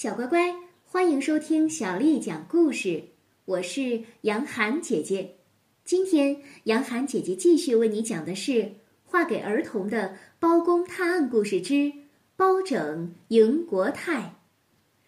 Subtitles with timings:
[0.00, 0.54] 小乖乖，
[0.84, 3.06] 欢迎收听小丽讲故事。
[3.46, 5.38] 我是杨涵姐姐。
[5.84, 8.52] 今天，杨涵姐姐继续为你讲的是
[9.04, 11.92] 《画给儿童的包公探案故事之
[12.36, 14.20] 包拯迎国泰》，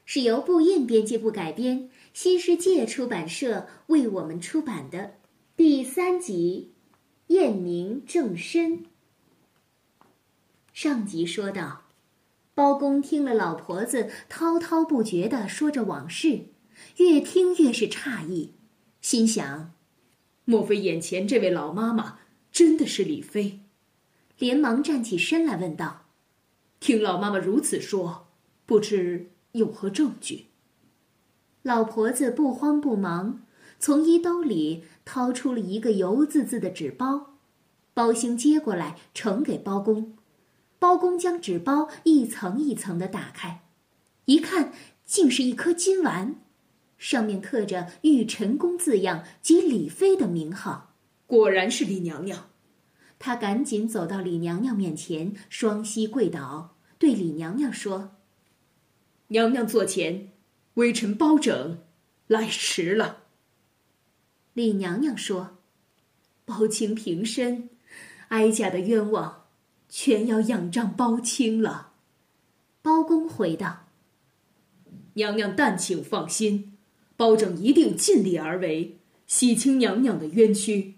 [0.05, 5.15] 是由布印编辑部改编，新世界出版社为我们出版的
[5.57, 6.73] 第三集
[7.33, 8.79] 《验明正身》。
[10.73, 11.90] 上集说到。
[12.55, 16.47] 包公听了老婆子滔滔不绝的说着往事，
[16.97, 18.55] 越听越是诧异，
[19.01, 19.73] 心想：
[20.45, 22.19] 莫非眼前这位老妈妈
[22.53, 23.61] 真的是李妃？
[24.39, 26.07] 连忙站起身来问道
[26.81, 28.29] ：“听老妈妈如此说，
[28.67, 30.47] 不知有何证据？”
[31.63, 33.43] 老婆子不慌不忙，
[33.79, 37.35] 从衣兜里掏出了一个油渍渍的纸包，
[37.93, 40.17] 包兴接过来呈给包公。
[40.81, 43.61] 包公将纸包一层一层的打开，
[44.25, 44.73] 一看，
[45.05, 46.37] 竟是一颗金丸，
[46.97, 50.95] 上面刻着“玉宸宫”字样及李妃的名号。
[51.27, 52.49] 果然是李娘娘。
[53.19, 58.17] 他赶紧走到李娘娘面前，双膝跪倒，对李娘娘说
[59.29, 60.33] ：“娘娘坐前，
[60.75, 61.83] 微臣包拯
[62.27, 63.25] 来迟了。”
[64.55, 65.59] 李娘娘说
[66.47, 67.69] ：“包青平身，
[68.29, 69.37] 哀家的冤枉。”
[69.93, 71.95] 全要仰仗包青了，
[72.81, 73.89] 包公回道
[75.15, 76.75] ：“娘娘但请放心，
[77.17, 80.95] 包拯一定尽力而为，洗清娘娘的冤屈。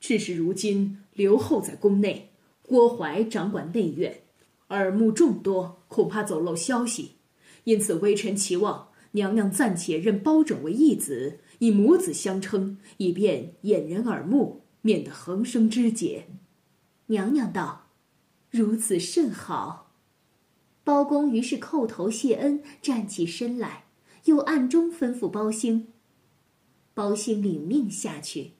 [0.00, 2.30] 只是如今刘后在宫内，
[2.62, 4.22] 郭槐掌管内院，
[4.70, 7.16] 耳目众多，恐怕走漏消息。
[7.64, 16.28] 因此微臣期望娘娘暂且认包拯为义子，以母子相称，以便掩人耳目，免得横生枝节。”
[17.08, 17.81] 娘娘道。
[18.52, 19.92] 如此甚好，
[20.84, 23.84] 包公于是叩头谢恩，站起身来，
[24.26, 25.88] 又暗中吩咐包兴。
[26.92, 28.52] 包兴领命下去。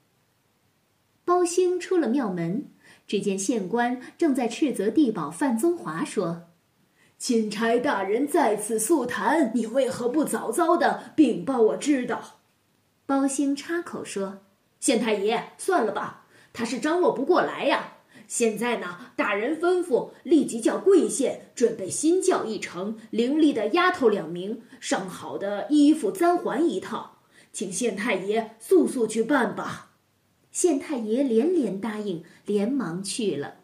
[1.23, 2.71] 包兴出了庙门，
[3.05, 6.47] 只见县官正在斥责地保范宗华说
[7.19, 12.39] ：“钦差大人在此速谈，你为何不早早的禀报我知道？”
[13.05, 14.39] 包兴插口说
[14.81, 17.97] ：“县太爷，算了吧，他是张罗不过来呀。”
[18.33, 27.19] 现在呢，大人吩咐立即叫贵县准备新轿一乘，伶俐的丫头两名，上好的衣服簪环一套，
[27.51, 29.91] 请县太爷速速去办吧。
[30.51, 33.57] 县太爷连连答应，连忙去了。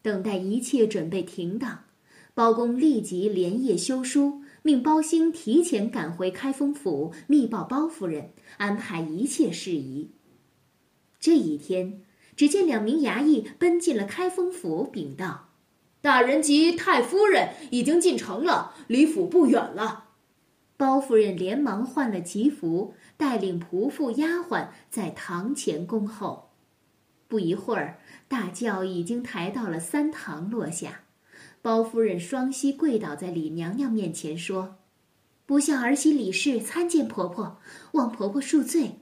[0.00, 1.86] 等待一切准备停当，
[2.34, 10.12] 包公立即连夜修书，命包兴提前赶回开封府，密报包夫人，安排一切事宜。
[11.18, 12.02] 这一天。
[12.34, 15.48] 只见两名衙役奔进了开封府，禀道
[16.00, 20.08] ：“大人及太夫人已经进城了，离府不远了。”
[20.76, 26.50] 包夫人连忙换了吉服，带领仆妇丫鬟在堂前恭候。
[27.28, 31.02] 不一会儿，大轿已经抬到了三堂落下。
[31.60, 34.78] 包夫人双膝跪倒在李娘娘面前，说
[35.46, 37.60] ：“不孝儿媳李氏参见婆婆，
[37.92, 38.98] 望婆婆恕罪。”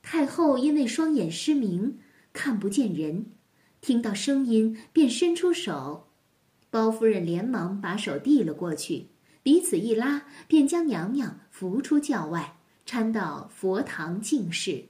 [0.00, 1.98] 太后因为双眼失明。
[2.32, 3.26] 看不见人，
[3.80, 6.08] 听到声音便伸出手，
[6.70, 9.08] 包夫人连忙把手递了过去，
[9.42, 12.56] 彼此一拉，便将娘娘扶出轿外，
[12.86, 14.86] 搀到佛堂静室。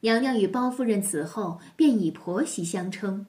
[0.00, 3.26] 娘娘与包夫人此后便以婆媳相称。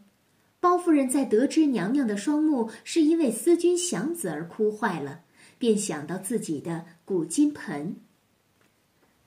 [0.59, 5.21] 包夫人在得知娘娘的双目是因为思君想子而哭坏了，
[5.57, 7.95] 便想到自己的古金盆。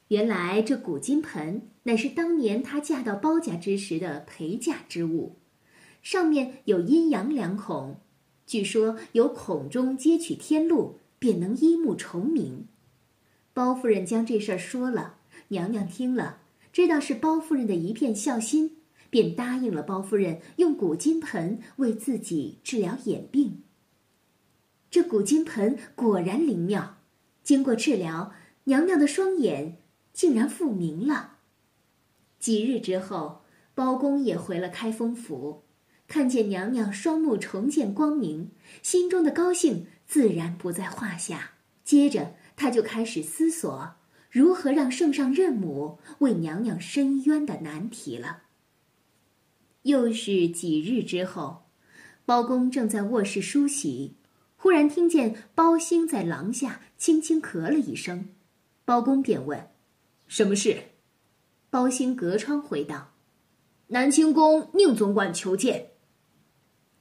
[0.08, 5.36] 原来这古金盆乃是当年她嫁到包家之时的陪嫁之物，
[6.02, 7.98] 上面有阴阳两孔，
[8.44, 12.66] 据说由孔中接取天禄，便能一目重明。
[13.54, 16.42] 包夫人将这事儿说了，娘娘听了，
[16.74, 18.76] 知道是包夫人的一片孝心，
[19.08, 23.62] 便答应了包夫人用古金盆为自己治疗眼病。
[24.90, 26.98] 这古金盆果然灵妙，
[27.42, 28.34] 经过治疗，
[28.64, 29.78] 娘娘的双眼。
[30.12, 31.37] 竟然复明了。
[32.38, 33.42] 几日之后，
[33.74, 35.64] 包公也回了开封府，
[36.06, 38.50] 看见娘娘双目重见光明，
[38.82, 41.52] 心中的高兴自然不在话下。
[41.84, 43.94] 接着，他就开始思索
[44.30, 48.42] 如何让圣上认母，为娘娘伸冤的难题了。
[49.82, 51.64] 又是几日之后，
[52.26, 54.16] 包公正在卧室梳洗，
[54.56, 58.28] 忽然听见包兴在廊下轻轻咳了一声，
[58.84, 59.70] 包公便问。
[60.26, 60.82] 什么事？
[61.70, 63.12] 包兴隔窗回道
[63.88, 65.90] ：“南清宫宁总管求见。”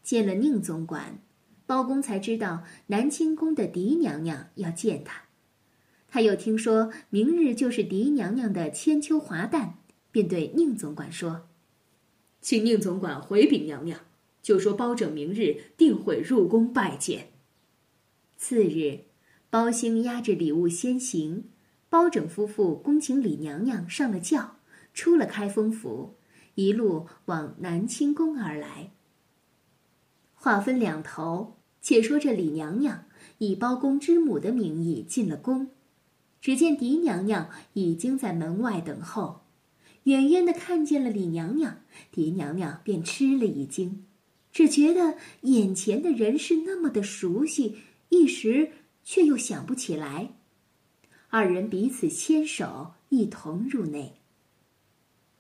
[0.04, 1.20] 见了宁总管，
[1.66, 5.24] 包公才知道南清宫的狄娘娘要见他。
[6.10, 9.80] 他又听说明日就是狄娘娘的千秋华诞，
[10.12, 11.48] 便对宁总管说
[12.40, 14.00] ：“请宁总管回禀娘娘，
[14.42, 17.32] 就说包拯明日定会入宫拜见。”
[18.38, 19.02] 次日，
[19.50, 21.50] 包兴押着礼物先行，
[21.90, 24.57] 包拯夫妇恭请李娘娘上了轿，
[24.98, 26.16] 出了开封府，
[26.56, 28.90] 一路往南清宫而来。
[30.34, 33.06] 话分两头，且说这李娘娘
[33.38, 35.70] 以包公之母的名义进了宫。
[36.42, 39.42] 只见狄娘娘已经在门外等候，
[40.06, 41.78] 远远的看见了李娘娘，
[42.12, 44.04] 狄娘娘便吃了一惊，
[44.52, 47.78] 只觉得眼前的人是那么的熟悉，
[48.10, 48.72] 一时
[49.04, 50.34] 却又想不起来。
[51.30, 54.17] 二人彼此牵手，一同入内。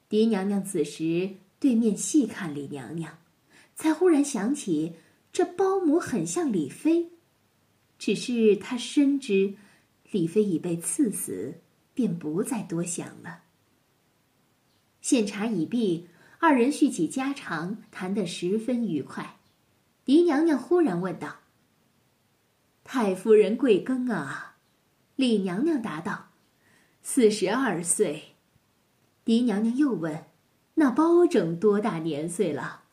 [0.09, 3.17] 狄娘娘此时对面细看李娘娘，
[3.75, 4.95] 才忽然想起
[5.33, 7.09] 这包母很像李妃，
[7.99, 9.55] 只是她深知。
[10.11, 11.55] 李妃已被赐死，
[11.93, 13.43] 便不再多想了。
[15.01, 16.07] 献茶已毕，
[16.39, 19.35] 二人叙起家常，谈得十分愉快。
[20.05, 21.39] 狄娘娘忽然问道
[22.85, 24.55] ：“太夫人贵庚啊？”
[25.17, 26.29] 李娘娘答道
[27.03, 28.35] ：“四十二岁。”
[29.27, 30.23] 狄娘娘又问
[30.75, 32.83] ：“那包拯多大年岁了？”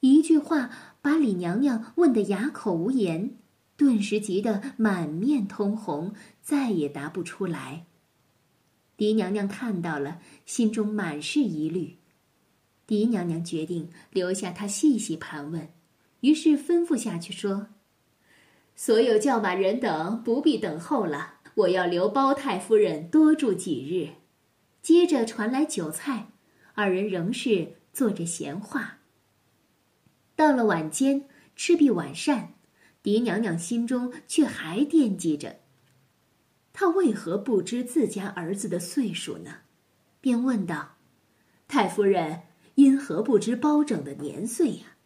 [0.00, 0.68] 一句话
[1.00, 3.38] 把李娘娘问得哑口无言。
[3.74, 7.86] 顿时急得满面通红，再也答不出来。
[8.98, 11.96] 狄娘娘看到了，心中满是疑虑。
[12.86, 15.70] 狄娘娘决定留下她细细盘问，
[16.20, 17.68] 于是吩咐下去说
[18.76, 24.16] ：“所有叫马人等不必等候了，我要留包太夫人多住几日。”
[24.82, 26.28] 接着传来酒菜，
[26.74, 28.98] 二人仍是坐着闲话。
[30.34, 32.54] 到了晚间，吃毕晚膳。
[33.02, 35.60] 狄娘娘心中却还惦记着，
[36.72, 39.60] 她为何不知自家儿子的岁数呢？
[40.20, 40.96] 便问道
[41.66, 42.42] ：“太夫人
[42.74, 44.96] 因何不知包拯的年岁呀？”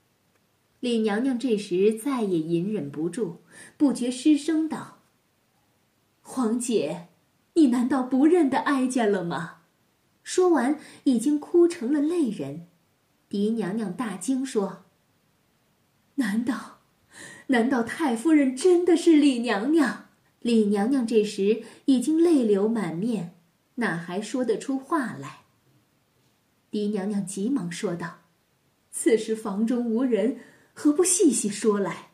[0.80, 3.42] 李娘娘这时再也隐忍不住，
[3.76, 4.98] 不觉失声道
[6.20, 7.08] ：“皇姐，
[7.54, 9.62] 你难道不认得哀家了吗？”
[10.24, 12.66] 说完，已经哭成了泪人。
[13.28, 14.86] 狄娘娘大惊说
[16.16, 16.80] ：“难道？”
[17.48, 20.06] 难道太夫人真的是李娘娘？
[20.40, 23.36] 李娘娘这时已经泪流满面，
[23.76, 25.42] 哪还说得出话来？
[26.70, 28.22] 狄娘娘急忙说道
[28.90, 30.38] ：“此时房中无人，
[30.72, 32.08] 何不细细说来？”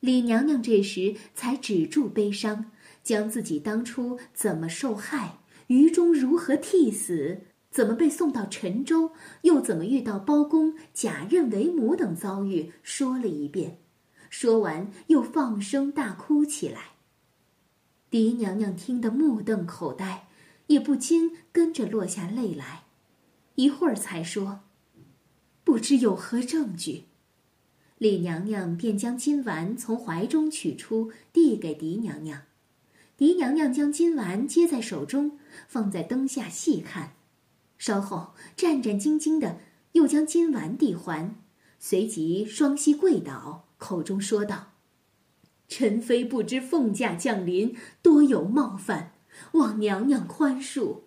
[0.00, 2.72] 李娘娘这时才止住悲伤，
[3.02, 5.38] 将自己当初怎么受害，
[5.68, 13.78] 于中如何替死，怎么被送到陈州，又怎么遇到包公假认为母等遭遇说了一遍。
[14.30, 16.92] 说完，又放声大哭起来。
[18.10, 20.28] 狄娘娘听得目瞪口呆，
[20.68, 22.84] 也不禁跟着落下泪来。
[23.56, 24.60] 一会儿才说
[25.64, 27.04] ：“不知有何证据。”
[27.98, 32.42] 李娘娘便将金丸从怀中取出，递给狄娘娘。
[33.16, 37.14] 狄娘娘将金丸接在手中，放在灯下细看。
[37.78, 39.58] 稍后，战战兢兢的
[39.92, 41.34] 又将金丸递还，
[41.78, 43.68] 随即双膝跪倒。
[43.78, 44.72] 口中说道
[45.68, 49.12] ：“臣妃不知凤驾降临，多有冒犯，
[49.52, 51.00] 望娘娘宽恕。”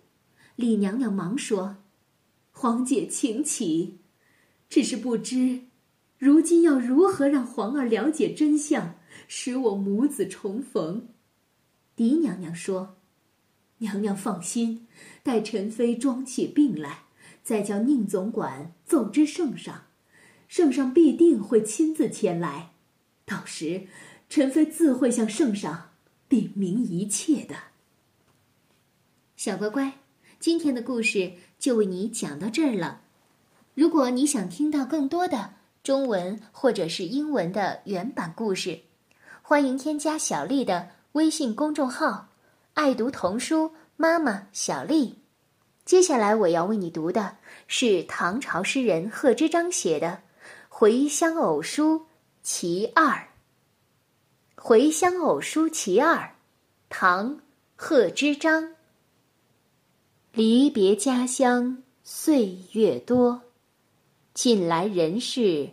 [0.56, 1.76] 李娘娘忙说
[2.50, 4.00] ：“皇姐请起，
[4.68, 5.62] 只是不知，
[6.18, 8.96] 如今要如何让皇儿了解真相，
[9.28, 11.08] 使我母子重逢？”
[12.00, 12.96] 狄娘娘说
[13.76, 14.86] ：“娘娘放心，
[15.22, 17.00] 待宸妃装起病来，
[17.42, 19.84] 再叫宁总管奏知圣上。”
[20.48, 22.70] 圣上必定会亲自前来，
[23.26, 23.86] 到时，
[24.30, 25.90] 臣妃自会向圣上
[26.26, 27.54] 禀明一切的。
[29.36, 29.98] 小乖乖，
[30.38, 33.02] 今天的故事就为你讲到这儿了。
[33.74, 38.80] 如果你想听到更多的中文或者是英文的原版故事，
[39.42, 42.28] 欢迎添加小丽的微信公众号
[42.74, 45.18] “爱读童书妈妈小丽”。
[45.84, 50.08] 接下来我要为你读的是唐朝诗人贺知章写的。
[50.68, 51.98] 《回乡偶书·
[52.42, 53.06] 其二》。
[54.54, 56.16] 《回乡偶书·其二》，
[56.88, 57.36] 唐·
[57.74, 58.74] 贺知章。
[60.32, 63.42] 离别家乡岁月多，
[64.32, 65.68] 近来人事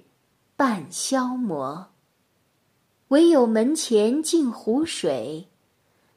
[0.56, 1.92] 半消磨。
[3.10, 5.48] 唯有门前镜湖水，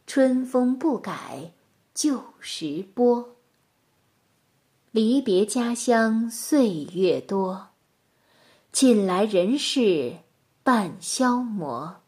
[0.09, 1.53] 春风不改
[1.95, 3.37] 旧时波。
[4.91, 7.69] 离别家乡岁月多。
[8.73, 10.17] 近来人事
[10.65, 12.01] 半消磨。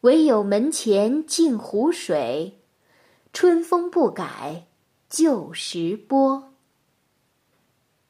[0.00, 2.60] 唯有门前镜湖水，
[3.34, 4.66] 春风不改
[5.10, 6.54] 旧时波。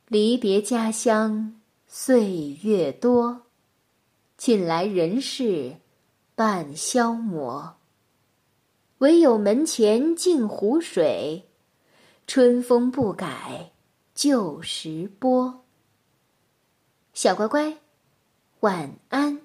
[0.06, 3.43] 离别家乡岁月多，
[4.36, 5.76] 近来人事
[6.34, 7.76] 半消磨。
[8.98, 11.48] 唯有门前镜湖水，
[12.26, 13.72] 春风不改
[14.14, 15.64] 旧时波。
[17.12, 17.78] 小乖乖，
[18.60, 19.43] 晚安。